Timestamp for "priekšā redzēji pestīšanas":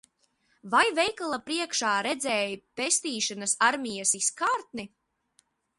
1.49-3.55